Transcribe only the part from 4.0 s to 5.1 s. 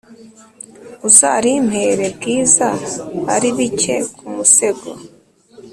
kumusego